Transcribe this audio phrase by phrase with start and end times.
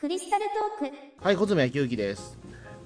[0.00, 0.46] クリスタル
[0.78, 0.96] トーク。
[1.22, 2.38] はい、小爪明之です。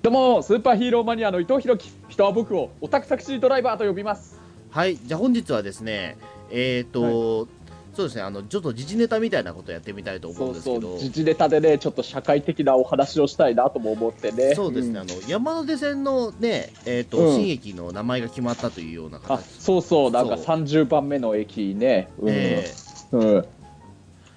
[0.02, 4.40] どうもスーパーヒーローマニアの伊藤弘樹人は僕をオタクタクシードライバーと呼びます。
[4.70, 6.18] はい、じゃあ本日はですね、
[6.50, 7.46] えっ、と、
[7.92, 14.56] そうですね、あの、ちょっと時事ネタみたいなことやってみたいと思うんですけど、時事ネタでねちょっと社会的なお話をしたいなとも思ってね。
[14.56, 14.96] そうですね、ん。
[14.96, 17.36] あの、山手線のね、えっ、と、うん。
[17.36, 19.44] 新駅の名前が決まったというようなあ形。
[19.60, 20.46] そうそうなんかそう。
[20.46, 22.08] 30番目の駅ね。
[22.18, 22.64] うん、え。
[23.12, 23.46] うん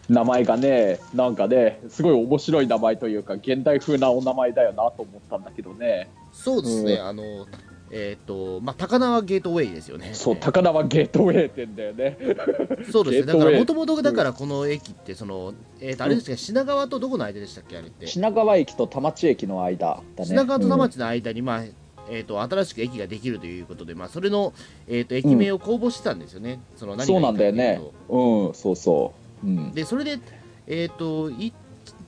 [0.09, 6.09] 名前がねなんかねすごい面白い名前というか現代風なお名前だよなと思ったんだけどね。
[6.31, 7.07] ーそうですね、うん。
[7.07, 7.47] あの、
[7.91, 10.11] えっ、と、まあ、高輪ゲートウェイですよね。
[10.13, 12.17] そう高輪ゲートウェイ店だよね。
[12.91, 18.07] そうですね、だから、もともとだから、この駅って、その、えっ、と、あれですか、品川とどこの間でしたっけ、あれって。
[18.07, 20.25] 品川駅と田町駅の間だね。
[20.25, 21.63] 品川と田町の間に、まあ
[22.09, 24.53] えー、と新しく駅ができるということで、まあ、それの、
[24.87, 29.13] えー、と駅名を公募してたんですよね、そのうん何がいいかそうなんだよねうんそうそ
[29.43, 29.71] ううん。
[29.73, 30.19] でそれで、
[30.67, 31.53] えー、とい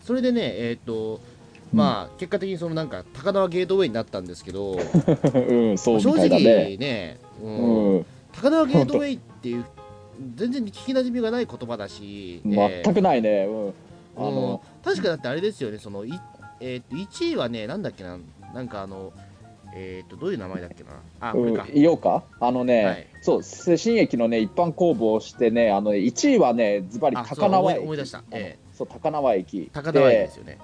[0.04, 1.22] それでね、えーと
[1.74, 6.78] まあ、結果的にそのなんか高輪ゲートウェイになったんですけど、 うん、そうみ正直ね。
[6.78, 7.96] ね、うん。
[7.98, 9.66] うん、高輪ゲートウェイっていう、
[10.36, 13.46] 全然聞きなじみがない言葉だし、えー全くないね。
[13.46, 13.74] うん、
[14.18, 14.36] あうん。
[14.36, 16.12] の、確かだってあれですよね、そのい
[16.60, 18.18] えー、と1位はね、なんだっけな、
[18.54, 19.14] なんかあの、
[19.76, 20.90] えー、とどういう名前だっけな、
[21.20, 21.74] あ、これかうん、。
[21.74, 22.24] 言おうか？
[22.40, 27.88] あのね、はいそう、新駅のね、一般公募をしてね、あの、1位はね、ズバリあそう高輪駅。
[28.74, 29.58] そう、高輪駅。
[29.58, 30.58] ー、高輪駅ですよね。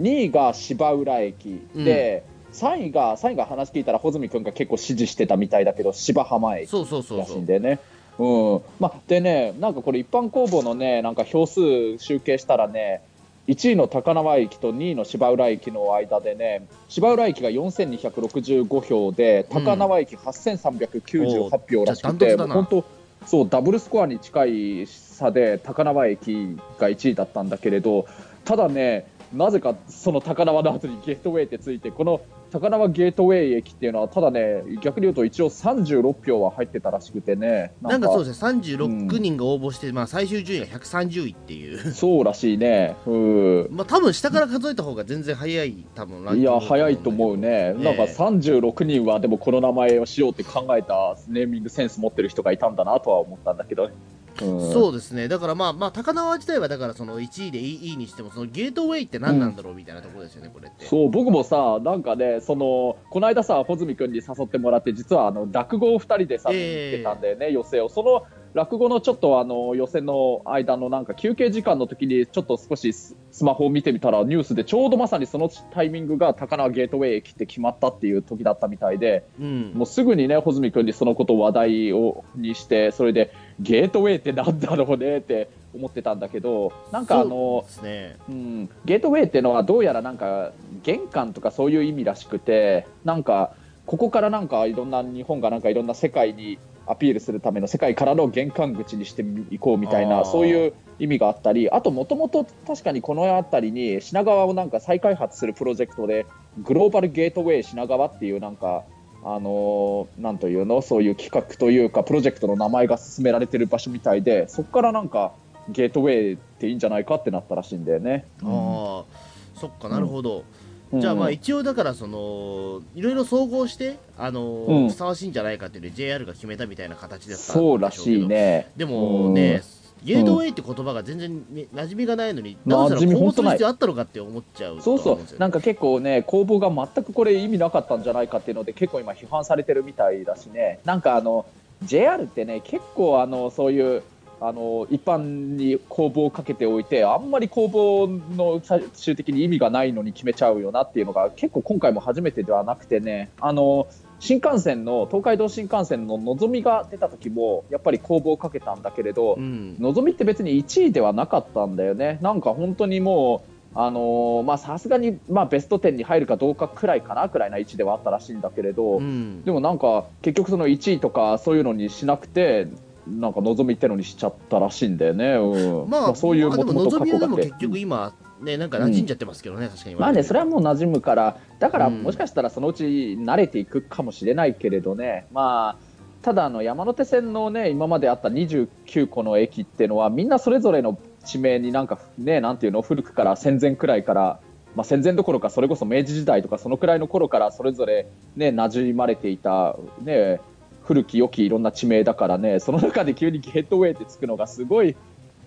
[0.00, 1.66] 2位が芝浦駅。
[1.74, 7.34] うんで、3位が、3位が話聞いたら、穂積君が結構支持してたみたいだけど、芝浜駅そうそうそうらしそ。
[7.34, 7.80] いうんでね。
[8.16, 13.02] うんまあ、でね、なんかこれ、一般公募のね、なんか票数集計したらね、
[13.46, 19.64] 1位の高輪駅と2位の芝浦駅の間でね、芝浦駅が4265票で、うん。
[19.64, 22.84] 高輪駅8398票らしくて、う本当、
[23.26, 28.06] そう、ダブルスコアに近い差で、高輪駅が1位だったんだけれど、
[28.46, 42.96] ただね、なぜかその高輪の後にゲートウェイってついて、この高輪ゲートウェイ駅っていうのは、ただね、逆に言うと一応36票は入ってたらしくてね、なんかそうですね、36人が応募して、まあ、最終順位が130位っていう、そうらしいね。
[43.06, 43.68] うん。
[43.70, 47.48] まあ多分下から数えた方が全然早い、多分ランキいや、ングだ早いと思うね。
[47.48, 53.94] ええなんか36人はでもこの名前をしようって考えたネーミングセンス持ってる人がいたんだなとは思ったんだけどね。
[54.42, 60.86] うん、そうですね、だからまあ、まあ、高輪自体はだからその1位でいいにしても、そのゲートウェイって何なんだろうみたいなところですよね、これって。
[60.86, 67.88] そう僕もさ、なんかね、そのこの間さ、穂積君に誘ってもらって、実はあの落語を2人でさ、見にええ行ってたんだよね、寄席を。
[67.88, 68.22] その
[68.54, 90.52] 落語のちょっとあの予選の間のなんか休憩時間の時にちょっと少しススマホを見てみたらニュースでちょうどまさにそのタイミングが高輪ゲートウェイ駅って決まったっていう時だったみたいで、うん、もうすぐにね、穂積君にそのことを話題をにして、それでゲートウェイってなんだろうねって思ってたんだけど、なんかあので、すね、うん、ゲートウェイってのはどうやらなんか
[90.84, 93.56] 玄関とかそういう意味らしくて、なんか
[93.86, 106.26] ここからなんかいろんな日本がなんかいろんな世界にアピールするための世界からの玄関口にしていこうみたいなそういう意味があったりあともともと確かにこの辺りに品川をなんか再開発するプロジェクトで
[106.62, 108.84] グローバルゲートウェイ品川っていうなんか
[109.24, 115.32] あのーなんというのそういう企画というかプロジェクトの名前が進められてる場所みたいでそこからなんか
[115.70, 118.26] ゲートウェイっていいんじゃないかってなったらしいんだよね。
[118.42, 120.38] ああ、そっかなるほど。
[120.38, 124.88] うんじゃあまあ一応だからそのいろいろ総合してあの、うん。
[124.88, 128.70] ふさわしいんじゃないかっていうので JR が決めたみたいな形だったそうらしいね。
[128.76, 129.62] でもね、
[130.04, 135.38] ゲートウェイって言葉が全然ね馴染みがないのに、なぜ馴染み公募する必要あったのかって思っちゃうとそうそう。
[135.38, 140.78] なんか結構ね公募が全くこれ意味なかったんじゃないかっていうので結構今批判されてるみたいだしね。
[140.84, 141.46] なんかあの
[141.82, 144.02] JR ってね結構あのそういう
[144.46, 153.30] あの一般に公募をかけておいてあんまり公募の最終的に意味がないのに決めちゃうよなっていうのが結構今回も初めてではなくてね。
[153.40, 153.86] あの
[154.20, 163.44] 新幹線の東海道新幹線ののぞみが出た時もやっぱり公募をかけたんだけれど、うん、のぞみって別に1位ではなかったんだよね、なんか本当にも
[163.74, 169.42] う、あのーまあさすがに、まあ、ベスト10に入るかどうかくらいかなくらいな位置ではあったらしいんだけれど、うん。
[169.44, 172.68] でもなんか結局、その1位とかそういうのにしなくて、
[173.06, 175.90] なんかのぞみってのにしちゃったらしいんだよね、うん。
[175.90, 179.96] まあ、そういうもともと過去が結局今、ね、なんか馴染んじゃってますけどね、確かに。
[179.96, 182.02] まあね、それはもう馴染むから、だからうん。
[182.02, 182.84] もしかしたらそのうち
[183.20, 194.40] 慣れていくかもしれないけれどね、まあ、ただあの山手線のね、今まであった29個の駅っていうのは、みんなそれぞれの地名になんかね、なんていうの、古くから戦前くらいから、
[194.74, 200.40] まあ、戦前どころか、それこそ明治時代とか、そのくらいの頃からそれぞれね、馴染まれていた、ね、
[200.84, 204.94] 古き良きいろんな地名だからね、その中で急にゲートウェイってつくのがすごい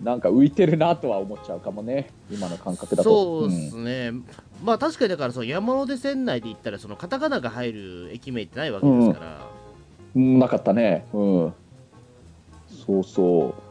[0.02, 3.40] なんか浮いてるなとは思っちゃうかもね、今の感覚だと。
[3.40, 4.24] そうですね、うん、
[4.64, 9.46] まあ確かにだからその山手線内で言ったら、そのカタカナが入る駅名ってないわけですから。
[10.16, 11.54] うん、なかったね、うん。
[12.86, 13.67] そうそう。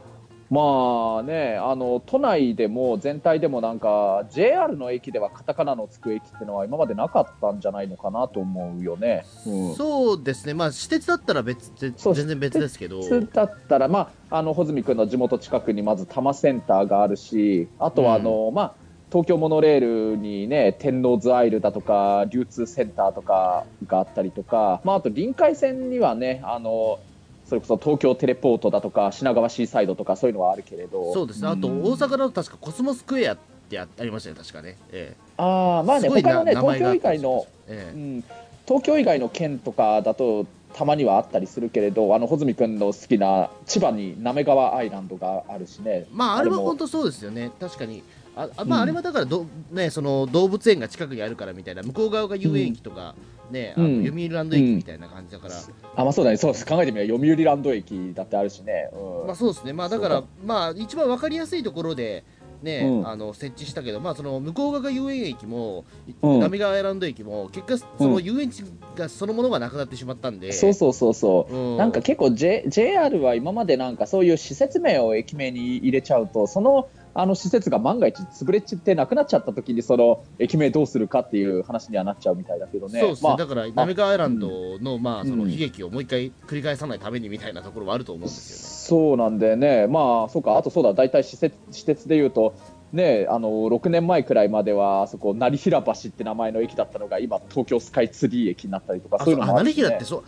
[0.50, 9.26] まあね、あの都内でも全体でもなんか JR の駅ではカタカナのつく駅っていうのは今までなかったんじゃないのかなと思うよね。
[9.46, 11.94] うん、そうですね、まあ、私鉄だったら別全
[12.28, 13.02] 然別ですけど。
[13.02, 18.74] 私鉄だったら、まあ、あの穂積君の地元近くにまず多摩センターがあるし、あとはあの、うん、まあ、
[19.10, 27.00] 東京モノレールにね天王洲アイルだとか流通センターとかがあったりとか、まあ、あと臨海線にはねあの
[27.48, 31.14] それこそ東京テレポートだとか品川シーサイドとかそういうのはあるけれど。
[31.14, 31.48] そうですね。
[31.48, 33.38] あと大阪だと確かコスモスクエアっ
[33.70, 37.98] てありましたね確かね、ええ、ああまあね他のね東京以外の、ええ。
[37.98, 38.24] うん、
[38.66, 40.46] 東京以外の県とかだと
[40.78, 46.06] たまにはあったりするけれどあの穂積君の好きな千葉に滑川アイランドがあるしね。
[46.12, 47.50] まああれは本当そうですよね。
[47.60, 48.04] 確かに。
[48.36, 51.82] あまあ、あれはだからど、ね、その動物園が近くにあるからみたいな。
[51.82, 53.16] 向こう側が遊園駅とか、
[53.50, 55.56] ね、あの読売ランド駅みたいな感じだから、
[55.96, 56.38] あまあそうだね。
[56.38, 56.66] そうです。
[56.68, 58.92] 考えてみれば読売ランド駅だってあるしね、
[59.26, 59.74] まあそうですね。
[59.74, 62.24] まあだからまあ一番わかりやすいところで
[62.62, 65.86] ね、うん、あの設置したけど、まあ、その向こう側が遊園駅も、
[66.22, 68.64] うん、浪川アイランド駅も結果、その遊園地
[68.96, 83.00] がそのものがなくなってしまったんで、そうそうそうそう、うん、なんか結構、J、JR は今までなんかそういう施設名を駅名に入れちゃうとそのあの施設が万が一潰れちってなくなっちゃった時にその駅名どうするかっていう話にはなっちゃうみたいだけどね。
[83.00, 89.08] そうですね、まあ、だから滑川アイランドの,、まあその悲劇をもう一回繰り返さないためにみたいなところはあると思うんですよね。
[89.10, 90.58] そうなんでね、まあそうか。
[90.58, 90.94] あとそうだ。
[90.94, 92.54] 大体施設施設でいうと。
[92.94, 100.24] ね、あの6年前くらいまではあそこ成平橋って名前の駅だったのが今東京スカイツリー駅になったりとかそういうのもある、ね、成平ってそう。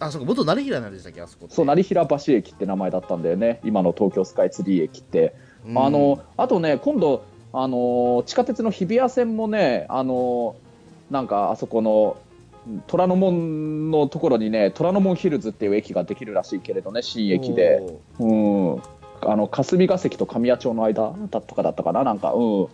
[0.00, 0.26] あそうか。
[0.26, 1.20] 元成平なんでしたっけ？
[1.20, 3.60] あそこそう成平橋駅って名前だったんだよね。
[3.62, 5.34] 今の東京スカイツリー駅って
[5.74, 10.56] あのあとね、今度、あの地下鉄の日比谷線もね、あの
[11.10, 12.16] なんかあそこの
[12.86, 17.82] 虎ノ門のところにね、虎ノ門ヒルズっていう駅ができるらしいけれどね、新駅で。
[18.18, 18.82] うん、
[19.22, 22.68] あの霞が関と神谷町の間だとかだったかな、なんか、うん。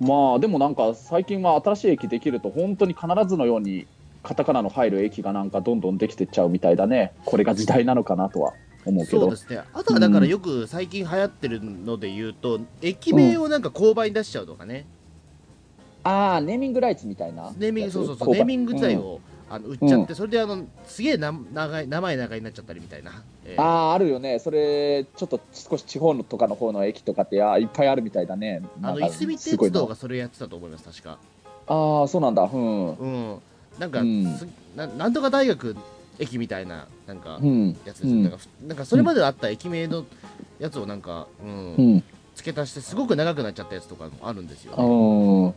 [0.00, 3.86] まあでもなんか最近は新しい駅できると本当に必ずのように
[4.22, 7.12] カタカナの入る駅がなんかどんどんできてっちゃうみたいだね。
[7.24, 8.54] これが時代なのかなとは
[8.84, 9.20] 思うけど。
[9.20, 9.62] そうですね。
[9.72, 14.86] あとはだからよく最近流行ってるので言うと、うん、駅名をなんか購買に出しちゃうとかね、
[16.04, 18.34] うん、ああネーミングライツみたいなネーミングそうそうそう。
[18.34, 24.38] ネーミング自体を、あの売っちゃって、それであのすげえな長い名前長いになっちゃったりみたいな、えー、あああるよね。
[24.38, 28.62] それちょっと少し地方のとかの方の駅とかってあいっぱいあるみたいだね。
[28.80, 31.18] あのいすみ鉄道がそれやってたと思います確か。
[31.66, 32.42] ああそうなんだ。
[32.42, 33.38] うん、うん、
[33.80, 34.24] なんか、うん、
[34.76, 35.76] ななんとか大学
[36.20, 37.40] 駅みたいななんか
[37.84, 40.04] やつですよ、うん、なんかなんかそれまであった駅名の
[40.60, 42.04] やつをなんか、うん、うん、
[42.36, 45.54] 付け足してすごく長くなっちゃったやつとかもあるんですよね。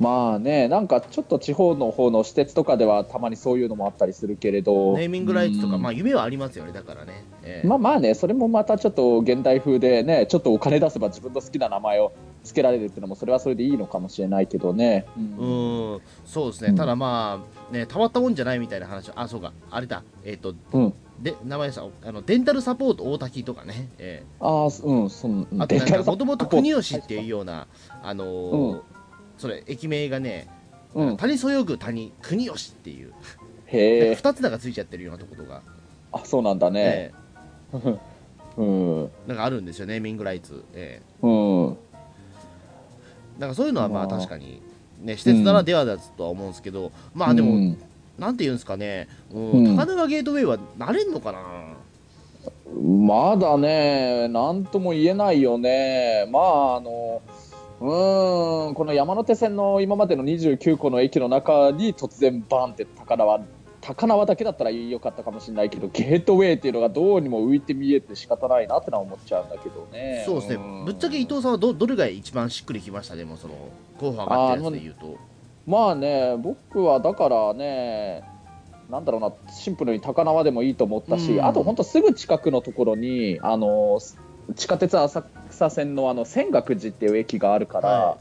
[0.00, 4.96] まあね、なんかちょっと地方の方の私鉄とかではたまにそういうのもあったりするけれど。
[4.96, 12.12] ネーミングライツとか、うん、まあ夢はありますよね、だからね、えー、まあまあね、それもまたちょっと現代風でね、ちょっとお金出せば自分の好きな名前を
[12.44, 15.04] 付けられるっていうのも、それはそれでいいのかもしれないけどね。
[15.18, 20.94] うん、うんそうですね、ただまあ、ね、たまったもんじゃないみたいな話、あ、そうか、あれだ、えっ、ー、と、うん。
[21.22, 27.66] で名前さあのデンタルサポート大滝とかね、えー、ああうんそのあとなんかもともと国吉っていうような
[28.02, 28.82] あのーうん、
[29.40, 30.48] それ駅名がね
[30.94, 33.12] うん、谷そよぐ谷国吉っていう。
[33.66, 34.12] へえ。
[34.12, 35.62] 2つ名がついちゃってるようなところが。
[36.12, 37.12] あそうなんだね、
[37.72, 37.98] えー、
[38.58, 38.64] う
[39.04, 41.76] ん、なんかあるんですよネーミングライツ、えー、うん。
[43.38, 44.60] なんかそういうのはまあ確かに
[45.00, 47.78] ね施設ならではだとは思うんですけど、うん、まあでも、うん、
[48.18, 51.40] なんていうんですかね、うん、高輪ゲートウェイはなれんのかな？
[52.74, 56.26] まだね、なんとも言えないよね。
[56.30, 57.20] まあ、あの、
[57.80, 63.46] うんこの山手線の今までの29個の駅の中に突然バーンって高輪
[63.80, 70.22] 高輪だけだったらよかったかもしれないけどゲートウェイっていうのがどうにも浮いて見えて仕方ないなってのは思っちゃうんだけどね。
[70.26, 73.54] そうですね、うん、ぶっちゃけ伊藤さんはどどれが一番しっくりきましたでもその
[73.98, 75.16] 候補上がってるやつで言うと。
[75.66, 78.24] まあね僕はだからね
[78.90, 83.98] なんだろうなシンプルに高輪でもいいと思ったし、うん、あと本当すぐ近くのところにあの
[84.54, 88.18] 地下鉄浅草線のあの泉岳寺っていう駅があるから、は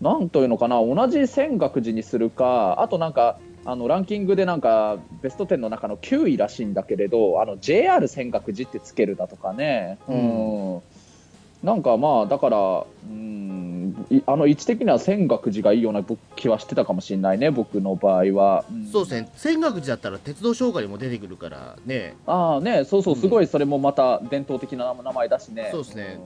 [0.00, 10.82] い、なんというのかな同じ泉岳寺にするかあとなんかあのランキングでなんかベスト10の中の9位らしいんだけれどあの JR 泉岳寺ってつけるだとかね、うん、
[11.62, 13.63] なんかまあだから、うん、
[14.26, 16.04] あの位置的には泉岳寺がいいような
[16.36, 19.28] 気はしてたかもしれないね僕の場合は、うん、そうですね。
[19.36, 22.16] 泉岳寺だったら鉄道紹介にも出てくるからね。
[22.26, 22.84] ああね。
[22.84, 26.18] そうそうすごいそれもまた伝統的な名前だしね、そうですね、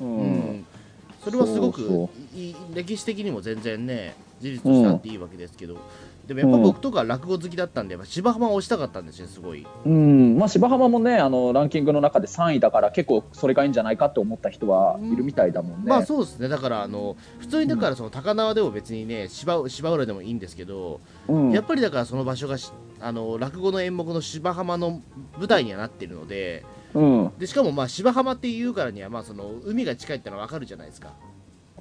[0.00, 0.66] うん、
[1.22, 2.08] それはすごく
[2.74, 5.76] 歴史的にも全然ね事実としてあっていいわけですけど、
[6.26, 9.66] でもやっぱ僕とか落語好きだったんで、芝浜を押したかったんですよ、すごい。
[9.84, 10.38] うん。
[10.38, 15.90] まあ、芝浜もねあのランキングの中で3位だから結構それがいいんじゃないかって思った人はいるみたいだもんね。
[15.90, 16.48] まあそうですね。
[16.48, 22.56] だからあの普通にだからその高輪でも別にね芝芝浦でもいいんですけど、うん、やっぱりだからその場所が
[23.00, 25.02] あの落語の演目の芝浜の
[25.36, 26.64] 舞台にはなってるので。
[26.94, 31.12] うん、でしかもまあ芝浜っていうからにはまあその海が近いってのは分かるじゃないですか。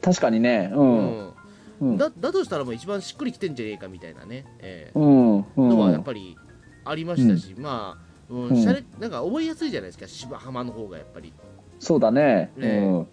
[0.01, 1.33] 確かにね、うん、うん
[1.81, 5.69] だだとしたらもう一番しっくりきてんじゃねえかみたいなね、えーうん。
[5.69, 6.37] のはやっぱり
[6.85, 7.97] ありましたし、ま
[8.29, 11.33] あ、うんしゃれなんか覚えやすいじゃないですか芝浜の方がやっぱり。
[11.79, 12.51] そうだね。
[12.55, 13.05] ね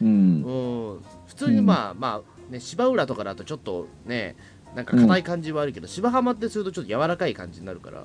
[0.00, 4.36] うん、うん、普通にまあ、まあね芝浦とかだとちょっとね
[4.74, 8.04] なんか硬い感じはあるけど、芝浜ってするとちょっと柔らかい感じになるから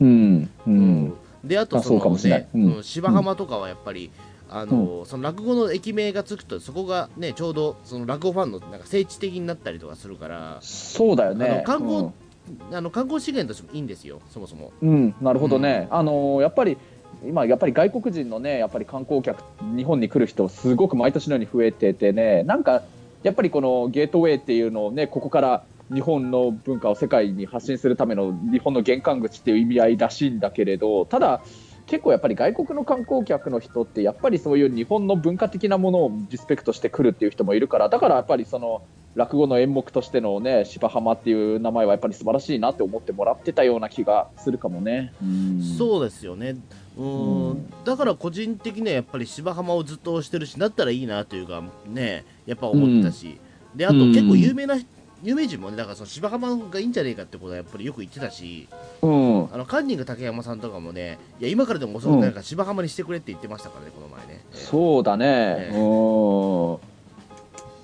[0.00, 1.14] うん、うん
[1.44, 4.10] であとそのね、うん、芝浜とかはやっぱり、
[4.50, 11.62] あの、うん、その落語の駅名がつくとそこがねちょうどその落語ファンのなんか聖地的になったりとかするからそうだよね。
[11.64, 14.72] 観光、うん、あの観光資源としてもいいんですよそもそも。
[14.82, 16.76] うんなるほどね、うん、あのやっぱり
[17.24, 19.42] 今やっぱり外国人のねやっぱり観光客
[19.76, 22.82] 日本に来る人すごく毎年のように増えててねなんか
[23.22, 31.42] やっぱりこのゲートウェイっていうのをねここから日本の文化を世界に発信するための日本の玄関口っていう意味合いらしいんだけれどただ
[31.90, 38.82] 結構やっぱり外国の観光客の人ってやっぱりそういう日本の文化的なものをリスペクトしてくるっていう人もいるからだからやっぱりその
[39.16, 45.12] 落語の演目としてのね芝浜っていう名前はやっぱり素晴らしいなって思ってもらってたような気がするかもね。
[45.20, 46.54] うそうですよね。
[46.96, 47.70] うん。
[47.84, 53.40] だから個人的にはやっぱり芝浜をずっと推してるしだったらいいなというかねやっぱ思ってたし、
[53.74, 54.76] であと結構有名な
[55.22, 58.68] 有名人もねだからその芝浜がいいんじゃねえかってことはやっぱりよく言ってたし、
[59.02, 64.44] うん、あのカンニング竹山さんとかもねいや今からでも遅くないから芝浜にしてくれって言ってましたからねこの前ね。
[64.52, 66.90] そうだね、うん。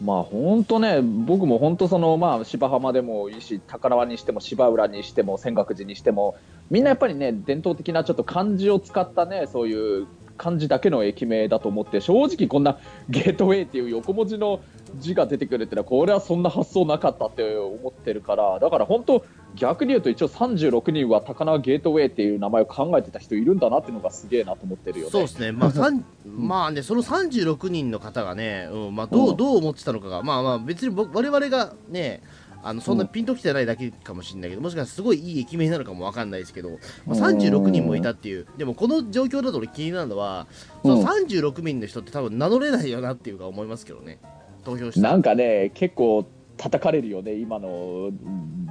[0.05, 6.37] まあ本当ね僕も本当そのまあ芝浜でもいいし高輪にしても芝浦にしても泉岳寺にしても
[6.71, 12.79] みんなやっぱりね伝統的なちょっと漢字を使ったねそういう漢字だけの駅名だと思って正直こんな
[13.09, 14.61] ゲートウェイっていう横文字の
[14.97, 19.25] 字が出てくるってのはこれはそんな発想なかったって思ってるからだから本当
[19.55, 25.11] 逆に言うと一応36人は高輪ゲートウェイっていう名前を考えてた人いるんだなっていうのがすげえなと思ってるよね。
[25.11, 25.53] そうですね。
[25.53, 25.91] まあ、
[26.25, 32.23] まあねその36人の方がね、うん、まあどうどう思ってたのかがまあまあ別に我々がね。
[32.63, 36.71] あのそんなピンときてないだけかもしれないけど、もしかしたらすごいいい駅名なのかもわかんないですけど、
[37.07, 40.47] まあ、36人もいたっていう、でもこの状況だと俺気になるのは、
[40.83, 44.19] その36人の人って多分名乗れないよなっていうか思いますけどね。
[44.65, 48.11] 投票してなんかね結構叩かれるよね今の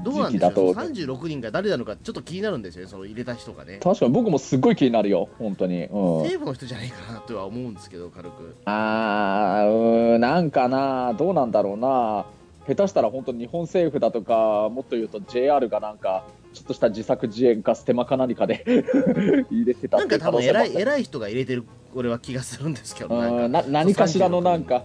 [0.03, 0.55] 時期だと。
[0.55, 3.79] どうなんで36人が誰なのかちょっと気になるんですよねその入れた人がね。
[3.81, 8.55] 確かに僕もすっごい気になるよ本当に、うん、政府の人じゃないかなとは思うんですけど軽く。
[8.65, 12.25] ああうんなんかなどうなんだろうな
[12.67, 18.63] 下手したら本当日本政府だとかもっと言うと JR がなんかちょっとした自作自演かステマか何かで
[19.51, 24.83] 入れてたなんか多分偉い偉い人が入れてる俺は気がするんですけどな何かしらのなんか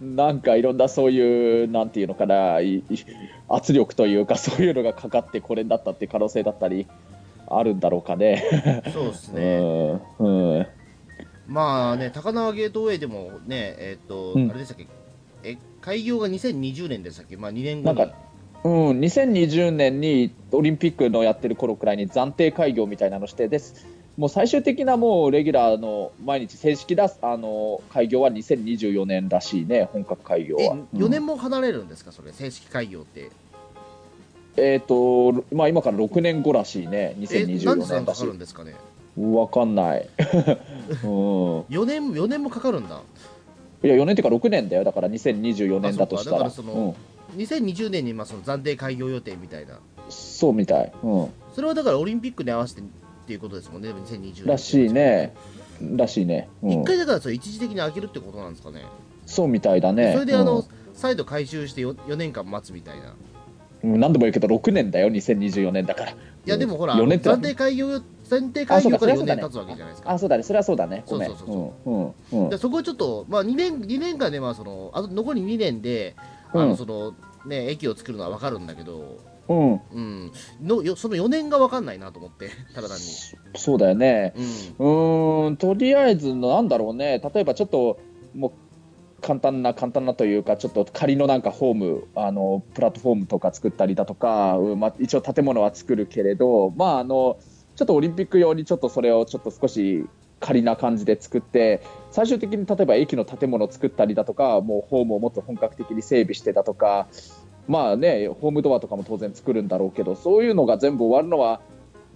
[0.00, 2.58] なんかいろんなそういうなんていうのかな
[3.48, 6.88] 圧力というか そういうのがかかってこれだったって可能性だったり
[7.46, 8.82] あるんだろうかね。
[8.92, 9.58] そうですね、
[10.18, 10.66] うん、うん、
[11.46, 15.01] まあね高輪ゲートウェイでもねえっ、ー、と、うん、あれでしたっけ？
[15.42, 17.36] え開業が2020年でしたっけ？
[17.36, 18.12] まあ2年後に。
[18.64, 30.76] うん、2020年にオリンピックのやってる頃くらいに暫定開業みたいなのしてですもう最終的なもうレギュラーの毎日正式だあの開業は2024年らしいね、本格開業は。
[30.94, 33.30] 4年も離れるんですか、それ、正式開業って。
[34.58, 38.18] えっ、ー、と、まあ、今から6年後らしいね、2024年だし。
[38.18, 38.74] かかるんですかね？
[39.16, 40.08] わかんない。
[41.04, 43.00] うん、4年、4年もかかるんだ。
[43.82, 46.36] いや、4年っていうか6年だよ、だから2024年だとしたら。
[46.38, 46.94] だからその、
[47.34, 49.80] うん、2020年にまあその暫定開業予定みたいな。
[50.08, 50.92] そうみたい。
[51.02, 51.28] うん。
[51.54, 52.84] それはだからオリンピックに合わせてっ
[53.26, 54.46] ていうことですもんね、2020年。
[54.46, 55.34] らしいね。
[55.96, 56.48] らしいね。
[56.62, 58.84] うん、1回だからそれ一時的に開けるってことなんですかね。
[59.26, 60.12] そうみたいだね。
[60.12, 63.14] それであの、うん、再度回収して 4, 4年間待つみたいな。
[63.82, 66.14] 何度も言うけど6年だよ2024年だからい
[66.46, 68.00] やでもほら4年暫定開業
[68.32, 70.10] 暫定開業から4年経つわけじゃないですか。
[70.10, 70.42] あそうだね。
[70.42, 71.02] それはそうだね。
[71.06, 76.16] そうそうそうそう、うんうん、そこはちょっとまあ2年2年間でまあそのあと残り2年で
[76.52, 77.14] あのその、
[77.46, 83.02] ね駅を作るのは分かるんだけどうん、うん、のよその4年が分かんないなと思って ただ単に。
[83.56, 84.34] そうだよね。
[84.78, 85.56] うん。
[85.56, 87.20] とりあえずなんだろうね。
[87.34, 87.98] 例えばちょっと
[88.34, 88.52] もう
[89.22, 97.38] 簡単な簡単なというかちょっと仮のなんかホームあのプラットフォームとか作ったりだとか、まあ、一応建物は作るけれどまああの
[97.76, 100.06] ちょっとオリンピック用にちょっとそれをちょっと少し
[100.40, 107.06] 仮な感じで作って最終的に例えば駅の建物を作ったりだとかもうホームをもっと本格的に整備してだとか
[107.68, 111.60] まあねホームドアとかも当然作るんだろうけどそういうのが全部終わるのは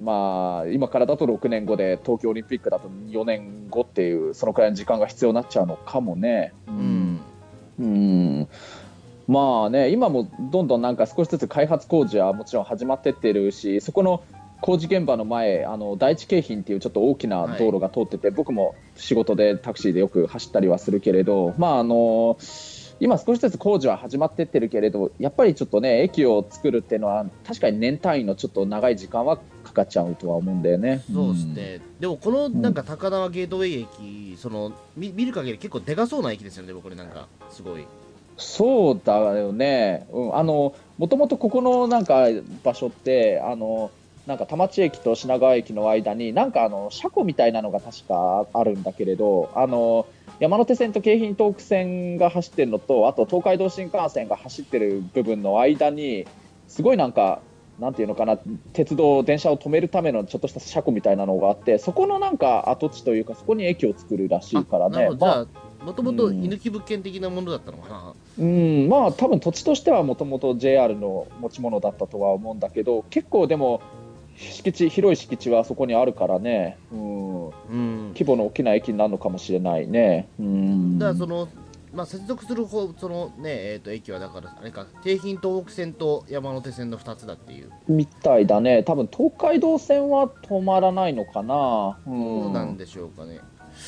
[0.03, 6.53] まあ今からだと6年後で東京オリンピックだと4年後っていうそのくらいの時間が必要になっちゃうのかもね。
[6.67, 7.21] うん、
[7.79, 8.49] うん。
[9.29, 14.23] まあね、今もどんどんなんか少しずつ開発工事はもちろん始まってってるし、そこの
[14.61, 22.39] 工事現場の前、あの第一京浜っていうちょっと大きな道路が通ってて、はい、僕も仕事でタクシーでよく走ったりはするけれど、まああの
[22.99, 31.05] 今少しずつ工事は始まってってるけれど、やっぱりちょっとね、駅を作るっていうのは、確かに年単位のちょっと長い時間はかかっちゃうとは思うんだよね。
[31.13, 31.81] そうですね。
[31.95, 37.85] うん、でもこのなんか高輪ゲートウェイ駅、その見見る限り結構でかそうな駅ですよね、これなんかすごい。
[38.39, 42.27] そうだよね、うん、あのもともとここのなんか
[42.63, 43.91] 場所ってあの
[44.27, 50.07] なんか田町駅と品川駅の間になんかあの車庫みたいなのが確かあるんだけれどあの
[50.41, 56.27] 山手線と京浜東北線が走ってるのとあと東海道新幹線が走ってる部分の間に
[56.67, 57.41] すごいなんか
[57.79, 58.39] なんていうのかな
[58.73, 65.11] 鉄道、電車を止めるためのちょっとした車庫みたいなのがあってそこのなんか跡地というかそこに駅を作るらしいからね。
[65.85, 73.83] もともと居抜き物件的なものだったのかな、うん、まあ多分土地としてはもともと JR の持ち物だったとは思うんだけど結構でも
[74.37, 80.29] 敷地広い敷地はそこにあるからね、うん、うん、規模の大きな駅になるのかもしれないね。
[80.39, 81.49] うん、だからその
[81.97, 87.71] まあ、接続する方そのねえー、と駅はだからあれか京浜東北線と山手線の2つだっていう。
[87.89, 88.83] みたいだね。
[88.83, 93.41] 多分東海道線は止まらないのかな、うん、そうなんでしょうかね。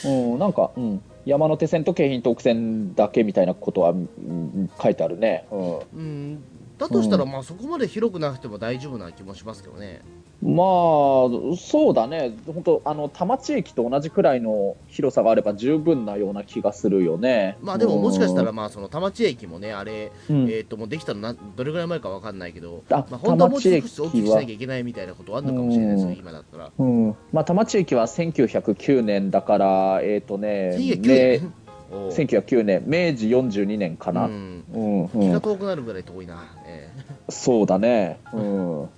[0.06, 0.38] うん。
[0.38, 6.42] なんか、うん、山手線と京浜東北線だけみたいなことは、うん、書いてあるね、うん、うん、
[6.78, 10.00] だとしたら、まあそこまで広くなくても大丈夫な気もしますけどね。
[10.40, 10.64] まあ、
[11.56, 17.58] そうだね、本当、あの田町駅と同じくらいの広さがあれば十分なような気がするよね。
[17.60, 26.70] まあでも、もしかしたら、まあ、その田町駅もね、あれ、うん、えっ、ー、と、もうできたのな、どれぐらい前かわかんないけど、あまあ、本当はもう少し大きくしなきゃいけないみたいなことあるのかもしれないですよ、今だったら。
[26.78, 31.54] うん、まあ、田町駅は1909年だから、えっ、ー、とね、1909年
[31.90, 34.26] 1909年、明治42年かな。
[34.26, 36.44] うん、うん、気が遠くなるぐらい遠いな。
[36.66, 38.20] えー、そうだね。
[38.32, 38.88] うん。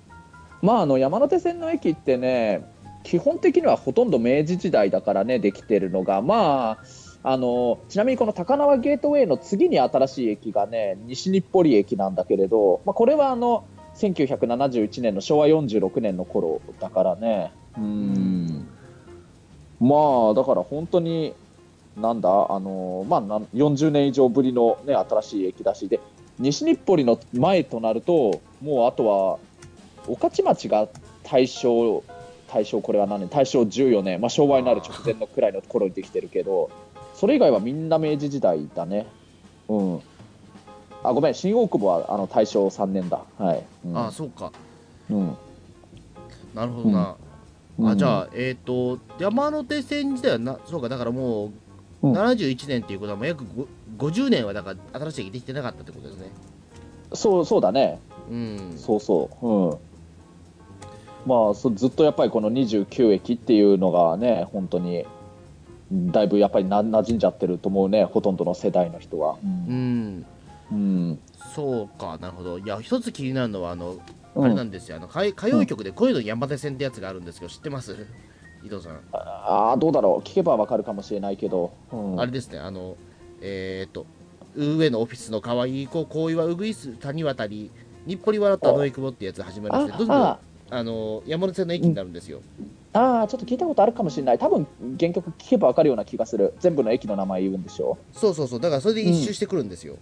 [0.61, 2.63] まあ、あの山手線の駅ってね
[3.03, 6.21] 基本的にはほとんど明治時代だからねできてるのが。
[6.21, 6.77] まあ
[7.23, 17.51] あのちなみにこの高輪ゲートウェイの次に新しい駅がね西日暮里駅なんだけれど、まあ、これはあの1971年の昭和46年の頃だからね。
[17.77, 18.67] うん。
[19.79, 19.95] ま
[20.31, 21.35] あだから本当に
[21.97, 22.29] なんだ？
[22.29, 23.21] あの、まあ、
[23.53, 25.99] 40年以上ぶりの、ね、新しい駅だしで
[26.39, 29.39] 西日暮里の前となるともうあとは
[30.07, 30.87] 御徒町が
[31.23, 32.03] 大正
[32.47, 33.21] 大正これは何？
[33.21, 36.69] 年大正14年、まあ、昭和になる直前のくらいの頃にできてるけど
[37.13, 39.05] それ以外はみんな明治時代だね。
[39.67, 40.01] うん。
[41.03, 43.21] あごめん新大久保はあの大正3年だ。
[43.37, 44.51] はい、うん、あそうか。
[45.09, 45.37] うん。
[46.53, 47.15] なるほどな、
[47.79, 51.51] うん、あじゃあえっ、ー、と山手線自体はなそうかだからもう
[52.01, 53.45] 71年っていうことはもう約
[53.97, 56.31] 50年はだから新しい駅できてなかったってことですね。
[57.13, 57.99] そうそうだね。
[58.29, 58.73] うん。
[58.77, 59.47] そうそう。
[59.47, 59.77] うん。
[61.25, 65.05] まあ、ずっとやっぱりこの29駅っていうのがね、本当に
[65.91, 69.35] だいぶやっぱりな馴染んじゃってると思うね、ほとんどの世代の人は。
[69.43, 70.25] うん、
[70.71, 71.19] うん、
[71.53, 72.57] そうか、なるほど。
[72.57, 73.97] いや、一つ気になるのは、あの、
[74.35, 78.07] あれなんですよ、あの歌歌謡曲で恋の山手線ってやつがあるんですけど、知ってます？
[78.63, 78.99] 伊藤さん。
[79.13, 81.71] ああ、どうだろう、聞けばわかるかもしれないけど。
[81.91, 82.95] うん、あれですね、あの、
[83.41, 84.05] えー、っと、
[84.55, 87.71] 上のオフィスの可愛い子、恋はうぐいす谷渡り、
[88.05, 90.37] 日暮里笑った野久保ってやつ始まりまして、どんどん
[90.73, 92.41] あの山手線の駅になるんですよ、
[92.93, 94.39] うん、ああちょっと聞いたことあるかもしれない。
[94.39, 94.65] 多分
[94.99, 96.53] 原曲聞けば分かるような気がする。
[96.59, 99.97] 全部の駅の名前言うんでしょそうそうそうだからそれで一周してくるんですよ、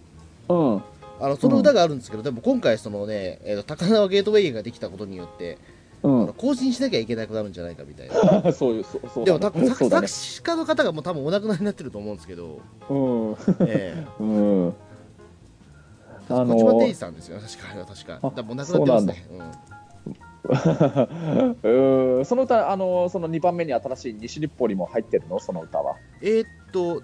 [0.48, 0.82] うん、うん、
[1.20, 5.58] あのその歌があるんですけど、でも今回そのね、えー、高輪ゲートウェイができたことによって
[6.02, 8.52] うん、更新しなきゃいけなくなるんじゃないかみたいな。
[8.52, 12.60] そういうそうそう、ね、でもた作作詞家の方がもう多分お亡くなりになってると思うんですけど。
[12.88, 13.36] うん。
[13.60, 14.06] ええ。
[14.18, 14.74] うん。
[16.30, 17.70] あのー、小島定さんですよ確か。
[17.72, 19.26] あれは確かだもう亡くなってますね。
[19.30, 19.40] うん
[22.20, 25.38] うその歌あのその2番目に新しい西日暮里も入ってるの？
[25.38, 25.96] その歌は。
[26.22, 27.02] えー、っと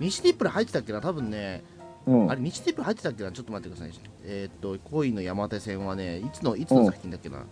[0.00, 1.00] 西日暮里入ってたっけな？
[1.00, 1.62] 多分ね、
[2.06, 3.32] うん、あれ西日暮里入ってたっけな？
[3.32, 3.92] ちょっと待ってください
[4.24, 7.44] えー、っと恋の山手線はねいつのいつの作品だっけな、うん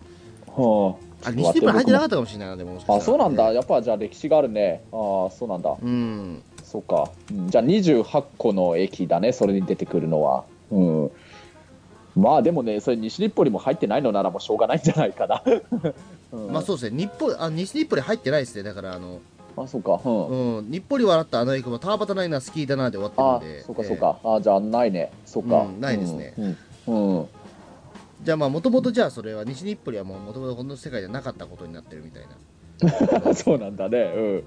[0.56, 3.52] はあ、あれ西日暮里入ってなかったかもしれないなでもあそうなんだ。
[3.52, 4.82] やっぱじゃあ歴史があるね。
[4.92, 5.74] ああそうなんだ。
[5.80, 6.42] うん。
[6.64, 10.44] そうか、うん、じゃあ28個の駅だねそれに出てくるのは。
[10.70, 11.10] うん。
[12.14, 15.42] まあでもね、それ西日暮里も入ってないのならもうしょうがないんじゃないかな。
[16.32, 19.20] うん、まあそうですね、日暮あ西日暮里入ってないですね、だからあの、
[19.56, 20.00] あそうか。
[20.04, 23.62] うん、うん、にっぽり笑ったあの役も川端ないな好きだなで終わってるんで。
[23.62, 25.10] そうかそうか、えー、あじゃあないね。
[25.24, 27.28] そうか、うん、ないですね、うん、うん
[28.22, 32.22] じゃあまあもともとじゃあそれは西日暮里はもともとこの世界じゃなかったことになってるみたい
[33.26, 33.34] な。
[33.34, 34.42] そうなんだね。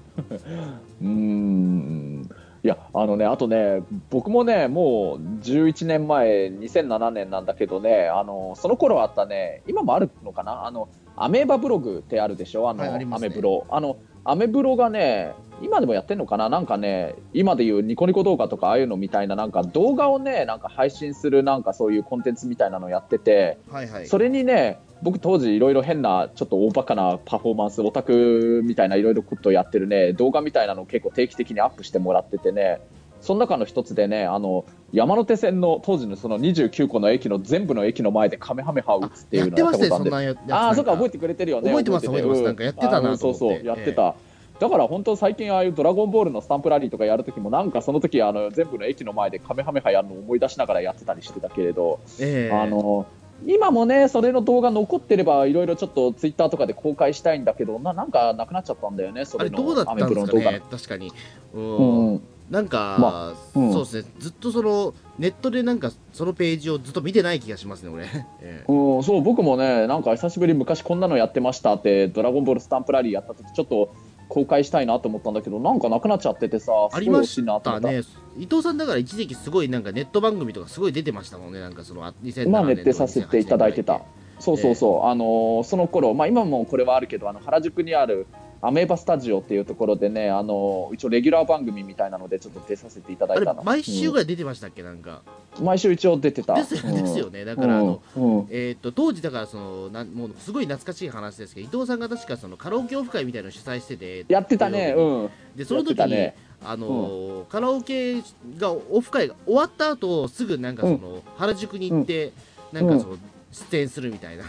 [1.02, 1.08] うん。
[1.08, 2.28] うん。
[2.62, 10.66] いやあのねあとね僕もねもう11年前2007年なんだけどねあのその頃あったね今もあるのかな？
[10.66, 12.68] あのアメーバブログってあるでしょ？
[12.68, 13.66] あの、はいあね、アメブロ。
[13.68, 16.48] あのアメブロがね今でもやってんのかな？
[16.48, 32.80] なんかね、今でいうニコニコ動画とかああいうのみたいな、なんか動画をね、なんか配信するなんかそういうコンテンツみたいなのをやってて、はいはい、それにね、僕当時いろいろ変な、ちょっと大バカなパフォーマンス、オタクみたいないろいろことやってるね、動画みたいなのを結構定期的にアップしてもらっててね、
[33.22, 40.52] その中の一つでね、あの、山手線の当時のその29個の駅の全部の駅の前でカメハメハを打つっていうのをやったことあるんで。
[40.52, 41.70] ああ、そうか、覚えてくれてるよね。
[41.70, 42.42] 覚えてます、覚えてます。
[42.42, 44.02] なんかやってたなそうそう、やってた。
[44.02, 53.06] えーだから本当最近ああいうドラゴンボールのスタンプラリーとかやるときもなんかその時あの全部の駅の前でカメハメハやるのを思い出しながらやってたりしてたけれど、えー、あの
[53.44, 61.12] 今もねそれの動画残ってればいろいろちょっとツイッターとかで公開したいんだけどななんかなくなっちゃったんだよねそれのアメブロの動画、ね、確かに。
[61.52, 64.08] うん、なんか、まあうん、そうですね。
[64.18, 68.06] ずっとそのネットでなんかそのページをずっと見てない気がしますね俺、
[68.40, 73.94] えー、うんそう僕もねなんか久しぶり昔こんなのやってましたってドラゴンボールスタンプラリーやった時ちょっと
[74.28, 78.02] 公開したいなと思ったんだけどなんかなくなっちゃっててさありましたね。
[78.38, 81.60] 伊藤さんだから一時期すごいなんかネット番組とかすごい出てましたもんね。
[81.60, 84.02] なんかその2007年まあ熱出させていただいてた。
[84.38, 88.26] そうそうそう、えー、あのー、その頃まあ今もこれはあるけどあの原宿にある
[88.62, 93.62] アメーバスタジオっていうところでね、あの一応レギュラー番組みたいなのでちょっと出させていただいたの。
[93.62, 94.98] 毎週ぐらい出てましたっけ、うん、なん。
[94.98, 95.22] か
[95.60, 96.54] 毎週一応出てた。
[96.54, 96.74] です
[97.18, 104.94] よ,、ねだからあの、うん、えー、っと当時だからそのなんもうすごい懐かしい話ですけど伊藤さんが確かそのカラオケオフ会みたいなの主催しててやってたね。
[104.96, 105.30] うん。
[105.54, 108.20] でその時に、ね、あの、うん、カラオケ
[108.58, 112.32] がオフ会が終わった後すぐなんかその、原宿に行って、
[112.72, 113.16] なんかその
[113.52, 114.44] 出演するみたいな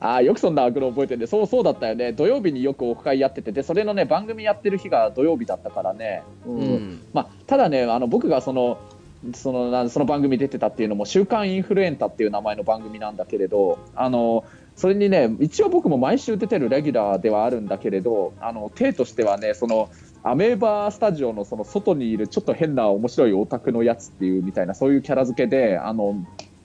[0.00, 2.12] あよくそんなアグロ覚えてるそうそうだったよね。
[2.12, 3.52] 土曜日によくオフ会やってて。
[3.52, 8.78] でそれのね番組やってる日が土曜日だったからね、うん、うん、まあ、ただねあの僕がその
[9.34, 14.44] そのその番組出てたっていうのも「週刊インフルエンタ」っていう名前の番組なんだけれどあの
[14.76, 19.88] それにね一応僕も毎週出てるレギュラーではあるんだけれどあの体としてはねその
[20.22, 26.16] アメーバースタジオのその外にいるちょっと変な面白いオタクのやつっていうみたいなそういうキャラ付けであの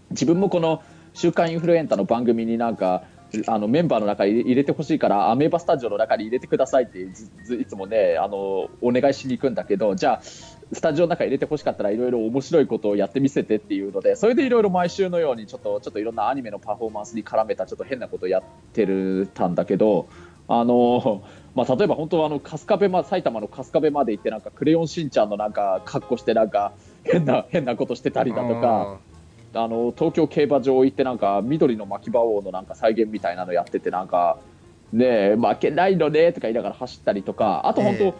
[0.09, 0.81] 自分もこの
[1.13, 3.03] 「週刊インフルエンタ」の番組になんか
[3.47, 20.07] あのメンバーの中に入れてほしいからアメーバスタジオの中に入れてくださいっていつもねあのお願いしに行くんだけどじゃあスタジオの中に入れてほしかったらいろいろ面白いことをやってみせてっていうのでそれでいろいろ毎週のようにちょっとちょっといろんなアニメのパフォーマンスに絡めたちょっと変なことをやってるたんだけど
[20.47, 21.23] あの
[21.55, 28.99] まあ、例えば本当はあの春日部、ま、埼玉の春日部まで行ってなんかクレヨンしんちゃんのなんか格好してなんか変な変なことしてたりだとか
[29.53, 34.37] あの東京競馬場行ってなんか緑の牧場王のなんか再現みたいなのやっててなんか
[34.93, 38.13] ね負けないのねとか言いながら走ったりとかあと本当、えー、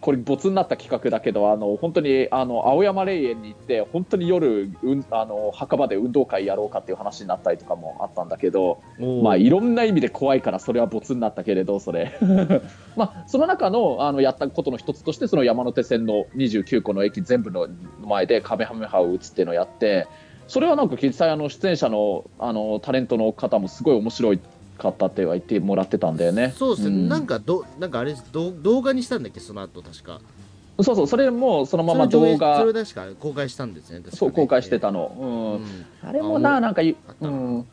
[0.00, 8.82] これ没になった企画だけどあの本当にあの青山霊園に行って本当に夜、うん、あの墓場で運動会やろうかっていう話になったりとかもあったんだけど
[9.22, 12.18] まあいろんな意味で怖いからそれは没になったけれどそれ。
[12.96, 17.68] まあその中のあのやったことの一つとしてその山手線の29個の駅全部の
[18.04, 20.08] 前でカメハメハを打つっていうのをやって
[20.48, 24.40] それはなんか実際あの出演者のあのタレントの方もすごい面白い
[24.78, 26.54] かったって言ってもらってたんだよね。
[26.56, 29.40] そうですね、うん、なんかどなんかあれど動画にしたんだっけ？
[29.40, 30.20] その後確か。
[30.82, 32.58] そうそうそれもそのまま動画。
[32.58, 37.66] それ確か公開したんですね、ね、そう公開してたの、うん、うん、あれもななんかうん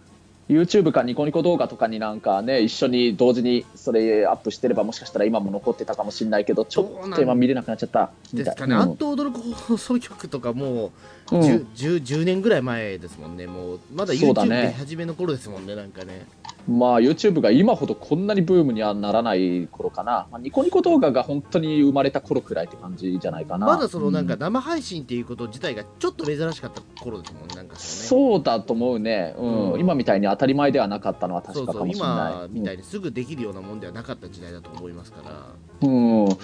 [0.51, 8.55] YouTube かニコニコ動画とかになんかね一緒に同時にそれアップしてればもしかしたら今も残ってたかもしれないけどちょっと今見れなくなっちゃったです。
[8.55, 10.91] かね、うん、あっと驚く放送局とかも
[11.31, 13.47] う 10,、うん、10, 10年ぐらい前ですもんね。
[13.47, 16.25] もうまだ YouTube で初めの頃ですもんねなんかね
[16.67, 23.67] まあ YouTube が今ほどこんなにブームにはならない頃かな、まあ、ニコニコ動画が本当に生まれた頃くらいって感じじゃないかな。
[23.67, 27.55] まだそのなんか生配信っていうこと自体がちょっと珍しかった頃ですもんね。
[27.55, 32.47] なんかそ,、うだと思うね、うん、うん、今みたいに当たり前ではなかったのは確かかもしれない。
[32.47, 35.87] 今みたいにすぐできるようなもんではなかった時代だと思いますから。
[35.87, 36.37] うん、うん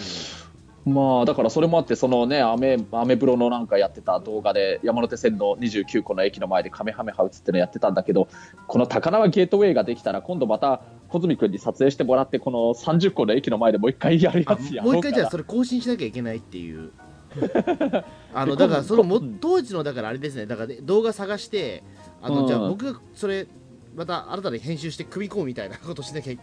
[0.88, 8.30] まあだからそれもあってそのねアメアメブロのなんかやってた動画で山手線の29個の駅の前でカメハメハ打つってのやってたんだけど
[8.68, 16.92] この高輪ゲートウェイができたら今度また小泉君に撮影してもらってこの30個の駅の前でもう一回やるやつやもう一回じゃあそれ更新しなきゃいけないっていう。
[18.34, 20.46] あのだからそのも当時のだからあれですね。
[20.46, 21.84] だから動画探して
[22.22, 23.48] あの、じゃあ僕がそれ
[23.96, 26.34] また新たに編集して組み込むみたいなことしなきゃ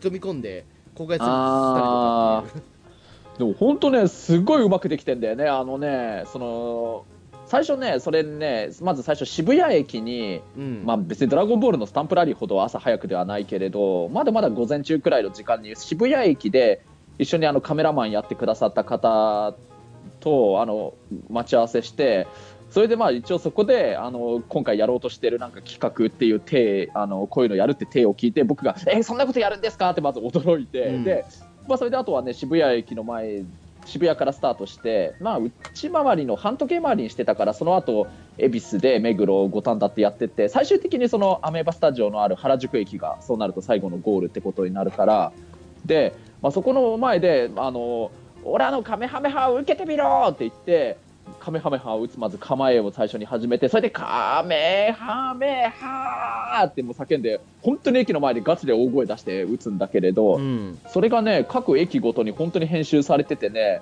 [0.00, 2.72] 組み込んで公開すると
[3.38, 5.46] でも本当ねすごいうまくできてんだよね。
[5.46, 7.04] あのねその
[7.46, 16.82] 最初ね、それね、まず最初、渋谷駅に、うん、まあ、別にドラゴンボールのスタンプラリーほど朝早くではないけれど、まだまだ午前中くらいの時間に、渋谷駅で
[17.18, 19.54] 一緒にあのカメラマンやってくださった方
[20.20, 20.94] とあの
[21.28, 22.26] 待ち合わせして、
[22.70, 29.90] それでまあ一応そこであの今回やろうとしてるなんか企画っていう手あのこういうのやるって手を聞いて僕がえそんなことやるんですか？
[29.90, 31.26] ってまず驚いて、うん、で
[31.68, 33.44] まあ、それであとはね渋谷駅の前
[33.84, 38.06] 渋谷からスタートして、まあ、内回りの半時計回りにしてたからその後
[38.38, 45.32] 恵比寿で目黒五反田ってやってて最終的にそのアメーバスタジオのある原宿駅がそうなると最後のゴールってことになるから
[45.84, 48.10] で、まあ、そこの前であの
[48.44, 50.96] 「俺あのカメハメハを受けてみろ!」って言って
[51.38, 63.80] カメハメハを打つまず構えを最初に始めてそれでカメハメハってもう叫んで本当に駅の前でガチで大声出して打つんだけれど、うん、それがね各駅ごとに本当に編集されててね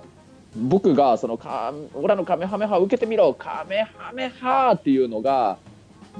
[0.56, 5.58] 僕がそのカオラのカメハメハを受けてみろカメハメハっていうのが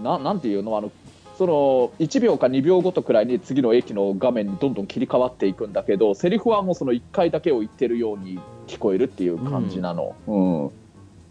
[0.02, 0.92] ななんていうのあの
[1.36, 10.14] その1秒か2秒ごとくらいに次の駅の画面にどんどん切り替わっていくんだけどセリフはもうその1回だけを言ってるように聞こえるっていう感じなの。
[10.26, 10.79] うん、うん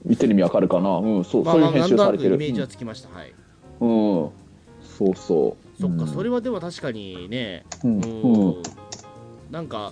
[0.05, 2.35] 見てる意味わかるかな、うん、そう、まあ、そういう編集されてる。
[2.35, 3.33] イメージはつきました、はい。
[3.81, 4.31] うん、そ
[5.11, 5.81] うそう。
[5.81, 8.63] そっか、それはでも確かにね、うん、うん、
[9.51, 9.91] なんか、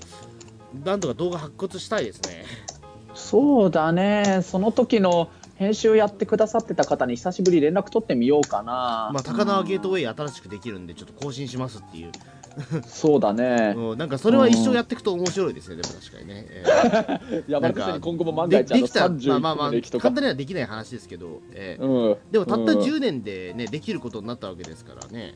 [0.83, 2.45] なんとか動画発掘したいですね。
[3.13, 9.09] そうだね、その時の編集やってくださってた方に久しぶり連絡取ってみようかな。
[9.11, 12.11] まあ、高輪ゲートウェイ新しくできるんで、ちょっと更新しますっていう。
[12.87, 16.45] そうだね、うん、なんかそれは一生やっていくと面白いですね、でも確かにね。
[16.49, 25.35] えー、山手線に今後も万が一できたまあまあまあ、簡単にはできない話ですけど、えーうん、でもたった10年でね、できることになったわけですからね。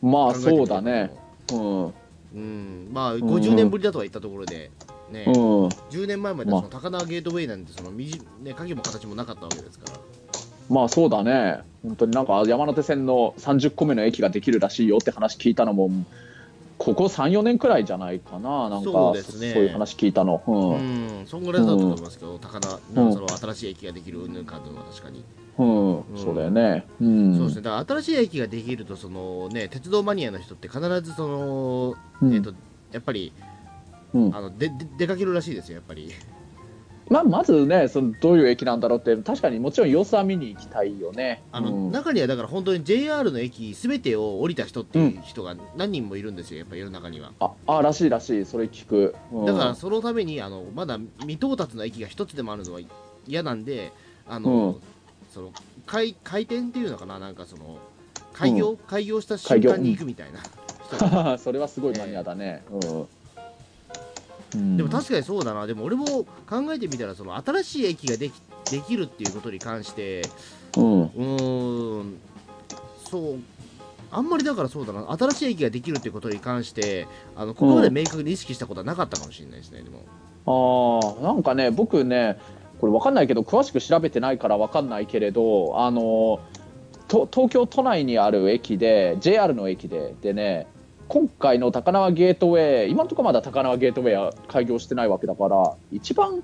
[0.00, 1.12] まあそうだね。
[1.52, 1.94] うん。
[2.34, 4.70] うん、まあ50年ぶりだとは言ったところで、
[5.12, 8.08] ね、うん、10年前までその高輪ゲートウェイなんてその、ね、
[8.54, 9.98] 影も形もなかったわけですから。
[10.68, 15.90] まあそうだね、本当になんか山手線の30個目の駅ができるらしいよって話聞いたのも、
[16.78, 20.42] ここ3、4年くらいじゃないかな、なんかそうです、ね、そういう話聞いたの。
[20.46, 21.26] うん、うん。
[21.26, 25.24] そんぐらいだと思いますけど、うん、高田、その新しい駅ができるうんぬんかんぬんは確かに。
[25.58, 32.54] うん、うん、そうだよね、うん、そうですね、だから新しい駅ができると、そのね、鉄道マニアの人って必ずその、えーと
[32.92, 33.32] やっぱり、
[34.14, 36.12] あので出かけるらしいですよ、やっぱり。
[37.08, 41.42] まあ、まずねそのどういう駅なんだろうって確かにもちろん様子は見に行きたいよね。
[41.52, 47.32] あの、うん、中にはだから本当に JR の駅すべてを降りた人っていう人が何人もいるんですよやっぱ世の中には。
[47.38, 48.46] ああらしいらしい。
[48.46, 52.80] それ聞く、うん、だからそのためにあのまだ未到達の駅が一つでもあるのは
[53.26, 53.92] 嫌なんで
[54.26, 54.76] あの、うん、
[55.34, 55.52] その
[55.86, 57.78] 開開店っていうのかななんかその
[58.32, 63.06] 開業、開業した瞬間に行くみたいな、 それはすごいマニアだね、えー
[64.52, 65.66] でも確かにそうだな。
[65.66, 66.06] でも俺も
[66.48, 68.32] 考えてみたらその新しい駅ができ
[68.70, 70.22] できるっていうことに関して
[70.76, 71.02] うん。
[71.02, 72.18] うん。
[73.10, 73.38] そう。
[74.10, 75.10] あんまりだからそうだな。
[75.16, 80.02] 新しい駅ができるっていうことに関してあのここまで明確に意識したことはなかったかもしれないですね、でも。
[80.44, 82.38] あなんかね僕ね
[82.80, 86.40] これ分かんないけど詳しく調べてないから分かんないけれどあの
[87.08, 90.66] 東京都内にある駅で JR の駅ででね
[91.08, 96.42] 今回の高輪ゲートウェイ、今のところまだ高輪ゲートウェイは開業してないわけだから、一番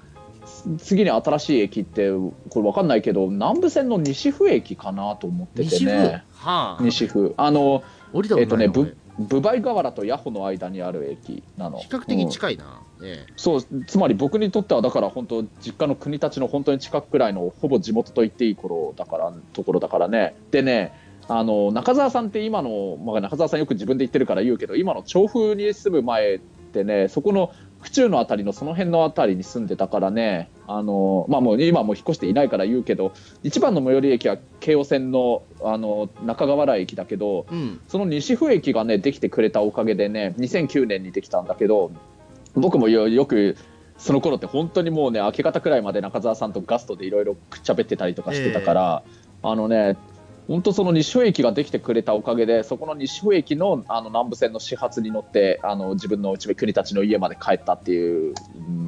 [0.78, 6.24] 次に新しい駅って、これ分かんないけど、南武線の西府駅かなと思っててね。
[6.32, 7.34] はあ、西府。
[7.36, 7.82] あの、
[8.14, 11.78] えっ、ー、とね、ぶ部梅河原と八穂の間にある駅なの。
[11.78, 20.36] 比較的近いな、うん、そうつまり僕にとってはだから本当実家の国立の本当に近くくらいのほぼ地元と言っていい頃だからところだからね。
[20.52, 33.12] でねあの中澤さんって今の、まあ、中澤さんよく自分で言ってるから言うけど今の調布に住む前ってねそこの府中の辺りのその辺の辺りに住んでたからねあの、まあ、もう今も引っ越していないから言うけど
[33.42, 41.92] 一番の最寄り駅は京王線のあの中川原駅だけど、うん、その西府駅がねできてくれたおかげでね2009年にできたんだけど
[42.54, 43.56] 僕もよく
[43.96, 49.96] その頃って本当にもうね明け方くらいまで中澤さんとガストでいろいろくっちゃべってたりとかしてたから、えー、あのね
[50.48, 58.34] 本当その西尾駅ができてくれたおかげでそこの西尾駅のあの南武線の始発に乗ってあの自分の内部国たちの家まで帰ったっていう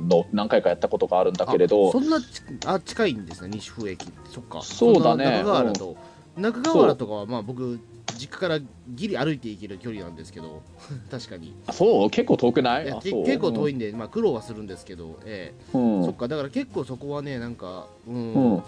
[0.09, 1.93] のを何回かやったことがあるんだけれど。
[1.93, 2.19] そんな
[2.65, 4.63] あ近いんですね西尾駅そっか。
[4.63, 5.25] そうだね。
[5.27, 5.97] 中川原と、
[6.37, 7.79] うん、中川原とかはまあ僕
[8.17, 10.63] 実家からギリ歩いて行ける距離なんですけど
[11.11, 11.55] 確かに。
[11.73, 12.11] そう？
[12.11, 12.85] 結構遠くない？
[13.03, 18.63] 結構遠いんで、まあ、苦労はするんですけど、ええ、うん、そっかだから結構そこはねなんかうん、うん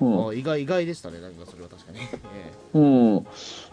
[0.00, 1.98] うん、意外意外でしたね、なんかそれは確かに。
[2.74, 3.26] うん、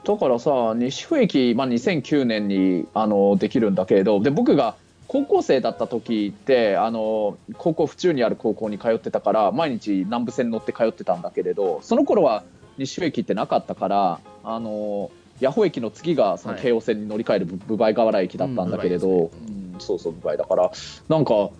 [0.03, 4.75] だからさ、西府駅、まあ、2009年にあのできるんだけれど、で僕が
[5.07, 12.43] 高校生だった時ってあの高校府中にある高校に通ってたから毎日南武線乗って通ってたんだけれどその頃は
[12.77, 15.09] 西尾駅ってなかったからあの
[15.41, 20.71] 八穂駅の次がその京王線に乗り換える分倍河原駅だったんだけれど、はいうん、そうそう分倍だから
[21.07, 21.51] なんか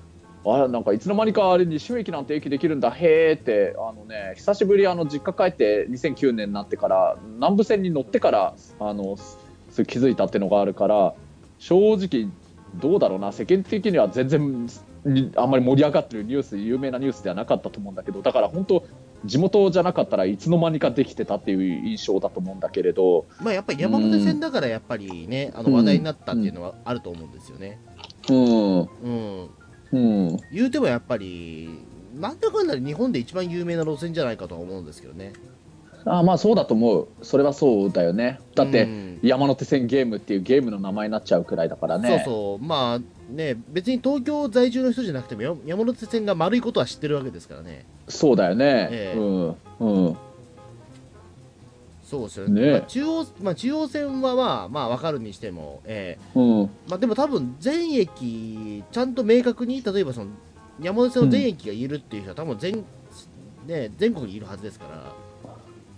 [0.56, 2.92] あなんかいつの間にかあれ西尾駅なんて駅できるんだ。
[2.92, 9.18] へーってあのね久しぶりあの実家帰って2009年になってから南武線に乗ってからあの
[9.76, 11.14] 気づいたっていうのがあるから
[11.60, 12.30] 正直
[12.76, 13.32] どうだろうな。
[13.32, 14.70] 世間的には全然
[15.36, 18.84] あんまり盛り上がってるニュース有名なニュースではなかったと思うんだけどだから本当
[19.26, 27.80] 地元じゃなかったらいつの間にかできてたっていう印象だと思うんだけれど、まあ、やっぱり山手線だからやっぱりね、うん、あの話題になったっていうのはあると思うんですよね。
[28.30, 28.80] うん、うん。
[28.80, 29.10] う
[29.46, 29.50] ん、
[29.92, 31.70] 言うてもやっぱり
[32.16, 35.34] なんだかんだ日本で一番有名な路線じゃないかとは思うんですけどね。
[36.06, 37.08] あまあそうだと思う。
[37.22, 38.40] それはそうだよね。
[38.56, 38.88] だって、
[39.22, 42.10] 山手線ゲームっていうゲームの名前になっちゃうくらいだからね。
[42.10, 42.66] そうそう。
[42.66, 47.86] まあね別に東京在住の人じゃなくても山手線が丸いことは知ってるわけですからね。
[48.08, 49.56] そうだよね、えー、うん。
[49.80, 49.97] うん
[52.10, 52.72] そうですよね、ね。
[52.72, 56.70] まあ、中央まあ、中央線はまあまあ分かるにしても、えーうん。
[56.88, 60.28] まあ、でも多分全駅ちゃんと明確に例えばその
[60.82, 62.86] 山手線の全駅がいるっていう人は多分全,、
[63.66, 65.14] ね、全国にいるはずですから。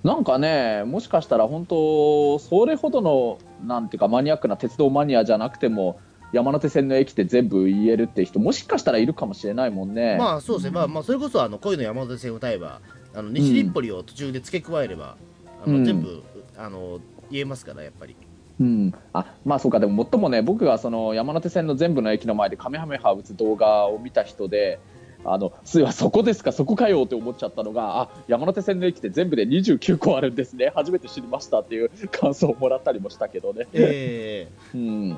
[0.04, 6.00] なんかね、もしかしたら本当、それほどのなんていうかマニアックな鉄道マニアじゃなくても、
[6.32, 10.15] 山手線の駅って全部言えるって人、もしかしたらいるかもしれないもんね。
[10.17, 12.82] まあそうですね、まあ、まあそれこそあの恋の山手線を歌えば、
[13.13, 15.29] あの西日暮里を途中で付け加えれば、うん、
[15.65, 16.24] あの全部
[16.58, 17.00] あの
[17.32, 18.15] 言えますから、やっぱり。
[18.60, 19.80] うん、あまあそうか。
[19.80, 24.80] でも最もね僕がその山手線の全部の駅の前でカメハメハ打つ動画を見た人で
[25.24, 26.52] あのすいませんそこですか？
[26.52, 30.74] そこかよって思っちゃったのがあ山手線の駅って全部で29個あるんですね。
[30.76, 33.67] 初めて知りましたっていう感想をもらったりもしたけどね。
[33.72, 34.78] えー、
[35.12, 35.17] うん。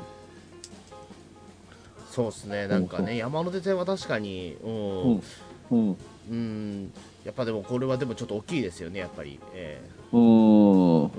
[2.11, 2.67] そうですね。
[2.67, 5.23] なんかね、山手線は確かにうん、
[5.71, 5.97] うん、
[6.29, 6.91] うん、
[7.23, 11.09] やっぱでもこれはでもちょっと大きいですよねやっぱり、えー、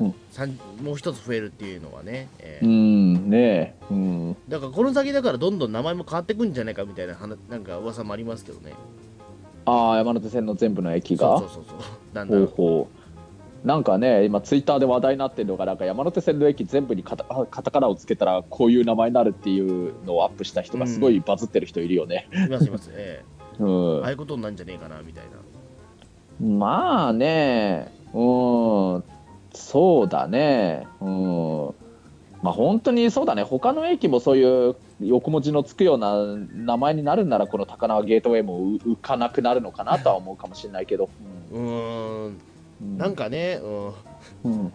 [0.00, 0.84] うん。
[0.84, 3.30] もう一つ増えるっていうのはね、えー、うん。
[3.30, 4.36] ねうん。
[4.48, 7.16] だからこの先だからどんどん名前も変わってくんじゃないかみたいな
[7.48, 8.74] なんか噂もありますけどね。
[9.64, 11.38] ああ山手線の全部の駅が。
[11.38, 11.78] そうそうそう
[12.12, 12.98] だんだんほう
[13.66, 22.90] なんかね今ツイッターで話題になってるのがなんか山手線の駅全部にカタカタカナをつけたらこういう名前になるっていうのをアップした人がすごいバズってる人いるよね、うん、いますいます。
[22.92, 23.24] え
[23.58, 23.62] え。
[23.62, 25.30] うん、ああいうことになんじゃねえかなみたいな
[26.40, 29.18] まあねうん
[29.58, 30.86] そうだね。
[31.00, 31.74] うん。
[32.42, 33.42] まあ本当にそうだね。
[33.42, 36.14] 他の駅もそういう横文字のつくような
[36.54, 41.10] 名前になるなら、この高輪ゲートウェイも浮かなくなるのかなとは思うかもしれないけど。
[41.52, 42.24] うん。
[42.80, 43.92] うんなんかね、うん。
[44.44, 44.72] うん、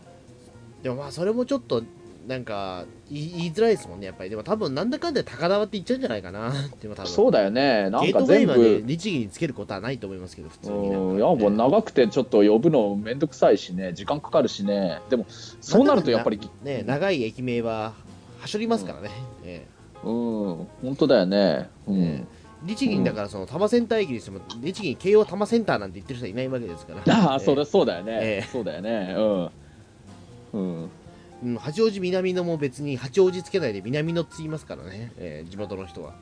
[0.82, 1.84] でもまあそれもちょっと
[2.28, 4.30] なんか言いづらいですもんね、やっぱり。
[4.30, 6.54] でも多分なんだかんだ高輪って言っちゃうんじゃないかな。
[6.82, 7.90] でも多分そうだよね。
[7.90, 8.84] なんか全部。
[8.86, 10.88] 律儀につけることはないと思いますけど、普通に、ね。
[10.88, 15.00] いや、もう長くてちょっと呼ぶのめんどくさいしね、時間かかるしね。
[15.10, 16.40] でも、そうなるとやっぱり。
[16.64, 17.94] ね、長い駅名は、
[18.40, 19.68] はしょりますからね。
[20.04, 21.70] うん、うん、本当だよね。
[21.88, 22.28] うん。
[22.66, 29.16] 律儀だからその多摩センター駅にしても律儀慶応多摩センターなんて言ってる人はいないわけですからああ、それそうだよね、えー、そうだよね
[30.54, 30.90] うんうん
[31.44, 36.14] うん、八王子南野も別に八王子つけないで南野って言いますからね、えー、地元の人は。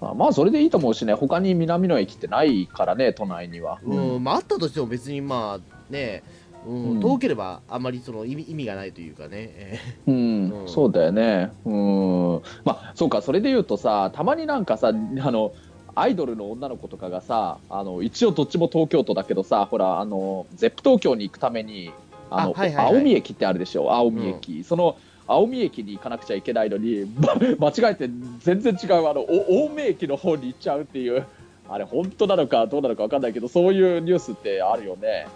[0.00, 3.78] まあ、まあそれでいいと思うしね、他に南の駅ってないからね、都内には。
[3.84, 6.22] うん、まあ、あったとしても別にまあね、
[6.66, 15.52] うん、遠ければあまりその意味意味がないというかね、うん、うん、そうだよね、うん、まあそうか、それで言うとさ、たまになんかさ、あの
[15.96, 21.92] アイドルの女の子とかがさ、あの一応どっちも東京都だけどさ、ほら、あのゼップ東京に行くために、
[22.38, 23.92] あの、はいはいはい、青海駅ってあるでしょ？
[23.92, 27.06] 青海駅、うん、その青海駅に行かなくちゃいけないのに、
[27.58, 31.24] 間違えて全然違うあの青梅駅の方に行っちゃうっていう
[31.68, 35.26] あれ本当なのかどうなのか分かんないけどそういうニュースってあるよね。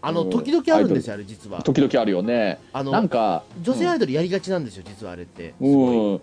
[0.00, 1.60] あの、時々あるんですよ、あれ実は。
[1.62, 2.58] 時々あるよね。
[2.72, 5.54] あのなんか女性アイドルやりがちなんですよ、うん、実はあれって。
[5.60, 6.20] うん。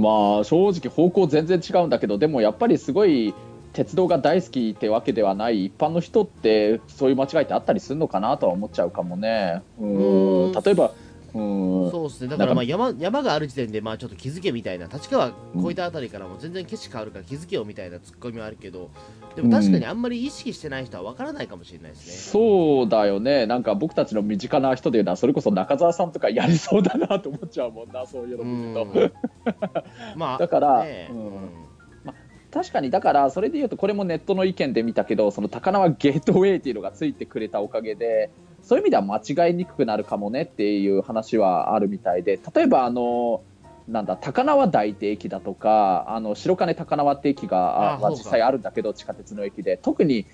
[0.00, 3.34] まあ正直方向全然違うんだけどでもやっぱりすごい
[3.72, 9.62] 鉄道が大好きってわけではない一般の人ってそういう間違いってあったりするのかなとは思っちゃうかもね。
[9.78, 10.52] うん。
[10.52, 10.92] 例えば
[11.34, 11.90] うん。
[11.90, 12.28] そうですね。
[12.28, 18.90] だからまあ山山がある時点でまあちょっと気づけみたいな立川越えたあたりからも全然景色変わるから気づけよみたいなツッコミはあるけど
[19.34, 23.46] でも確かにあんまり意識してない人は分からないかもしれないですね、そうだよね。
[23.46, 29.46] なんか僕たちの身近な人でいうのはそれこそ中澤さんとかやりそうだなと思っちゃうもんなそういうの見ると。
[30.16, 31.71] まあ だから、ね、うん
[32.52, 32.90] 確かに。
[32.90, 38.30] だからそれで言うとこれもネットの意見で見たけどその高輪ゲートウェイっていうのがついてくれたおかげで
[38.62, 43.42] そういう意味では間違いにくくなるかもねっていう話はあるみたいで例えばあの
[43.88, 50.26] なんだ高輪台って駅だとかあの白金高輪って駅があ実際あるんだけど地下鉄の駅で特に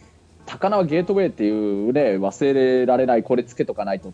[0.44, 4.12] 高輪ゲートウェイっていうね忘れられないこれつけとかないと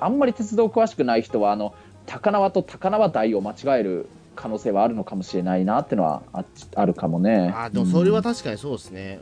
[0.00, 1.74] あんまり鉄道詳しくない人はあの
[2.06, 9.20] 高輪と高輪台を間違える可能性はあるのかもしれないなっていうのはああるかもねあでもそれは確かにそうですね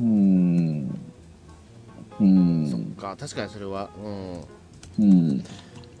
[0.00, 1.00] うん
[2.20, 3.90] うんそっか確かにそれは
[4.98, 5.44] うん、うん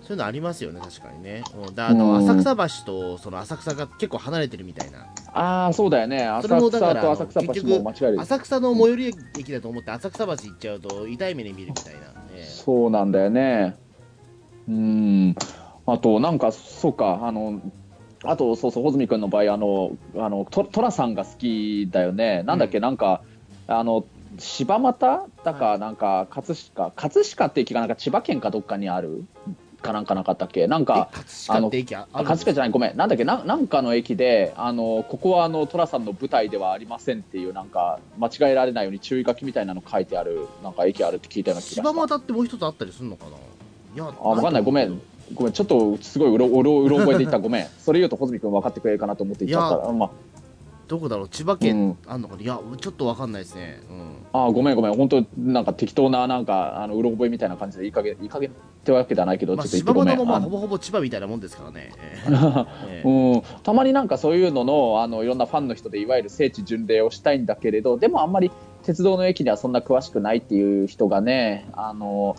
[0.04, 1.42] そういうのありますよね、確かにね。
[1.66, 5.06] うん、だあの、浅草橋とその浅草が結構離れてるみたいな。
[5.32, 6.26] ああ、そうだよね。
[6.26, 8.20] 浅草と浅草橋も間違える。
[8.20, 12.44] 浅草の最寄り駅だと思って浅草橋行っちゃうと痛い目に見るみたいな、ね。
[12.44, 13.76] そうなんだよね。
[14.68, 15.34] うん。
[15.86, 17.62] あと、なんか、そうか、あの、
[18.24, 22.42] あと、そうそう、穂積君の場合、あの、あの、トトラさんが好きだよね。
[22.42, 23.22] なんだっけ、うん、なんか、
[23.66, 24.04] あの、
[24.38, 25.28] 柴又？
[25.44, 29.24] だか、なんか、葛飾、葛飾って駅がなんか千葉県かどっかにある？
[29.84, 30.66] かなんかなかったっけ？
[30.66, 31.10] なんか
[31.48, 32.70] あの葛飾じゃない。
[32.70, 32.96] ごめん。
[32.96, 33.24] なんだっけ？
[33.24, 43.32] ななんかの駅であのここはあの寅さんの舞台ではありませんっていうなんか間違えられないように注意書きみたいなの書いてあるなんか駅あるって聞いたような気が柴又ってもう一つあったりするのかな？
[43.32, 44.62] いやあ分かんない。
[44.62, 44.98] ごめん
[45.32, 47.38] ごめんちょっとすごいうろうろうろ覚えで言った。
[47.38, 47.66] ごめん。
[47.78, 50.10] それ言うと穂積君分かってくれるかなと思って言っちゃったらまあ。
[50.86, 51.28] どこだろう？
[51.28, 54.94] 千葉県あんのかな、うん、いやちょっと分かんないですね、うん、あごめんごめん。
[54.94, 58.52] 本当なんか適当ななんかあのうろ覚えみたいな感じでいい加減いい加減っ
[58.84, 61.92] てわけではないけど、まあ、ちょっと柴又もまあほぼほぼ千葉みたいなもんですからね、
[62.26, 68.50] えー、 うん、たまになんかそういうののあのいろんなファンの人でいわゆる聖地巡礼をしたいんだけれどでもあんまり
[68.82, 72.36] 鉄道の駅にはそんな詳しくないっていう人がねあの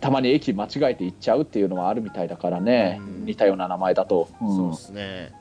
[0.00, 5.32] たまに駅間違えて行っちゃうっていうのはあるみたいだからね、うん、似たような名前だと、うん、そうですね。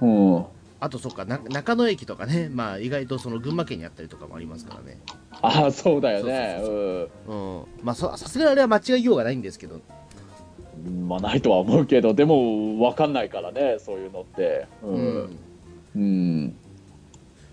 [0.00, 0.44] うん。
[0.80, 1.24] あとそっか。
[1.24, 5.00] 中野駅とかね、まあ、意外とその群馬県にあったりとかもありますからね。
[5.42, 6.58] ああそうだよね。
[7.26, 7.64] うん。
[7.82, 9.80] まあさすがにあれは間違いようがないんですけど。
[11.06, 14.66] まあないとは思うけどでも分かんないからねそういうのって。
[14.82, 15.38] うん、
[15.96, 16.56] うん、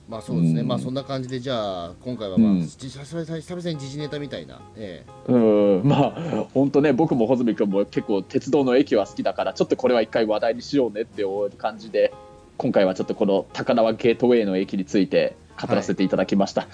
[0.08, 5.82] まあそうですね、まあそんな感じでじゃあ今回はまあ、うん、久々に時事ネタみたいな、ええ、うん。
[5.84, 12.14] まあ本当ね僕も穂積君も結構鉄道の駅は好きだからちょっとこれは一回話題にしようねっていう感じで
[12.58, 16.68] 今回はちょっとこの高輪ゲートウェイの駅について語らせていただきました。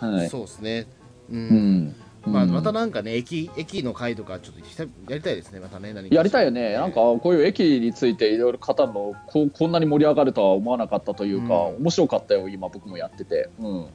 [0.00, 0.86] はい、 はい、そうですね。
[1.30, 1.38] うん。
[1.38, 1.96] うん、
[2.26, 13.50] まあ、またなんかね、駅、駅の会とか、ちょっとやりたいですね、またね、何やりたいよね、なんかこういう駅についていろいろ語るのこ、こんなに盛り上がるとは思わなかったというか、うん、面白かったよ、今、僕もやってて。
[13.58, 13.86] うん、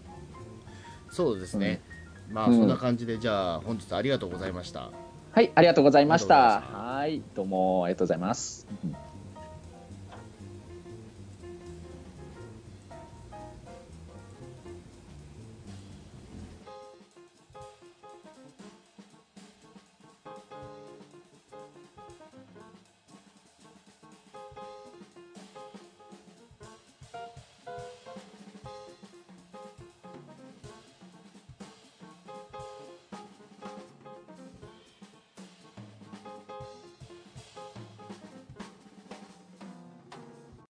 [1.10, 1.82] そうですね、
[2.30, 4.92] うん、まあ、そんな感じで、じゃあ、本日ありがとうございました。
[5.32, 6.62] はい、ありがとうございました。
[6.62, 8.68] はい、どうもありがとうございます。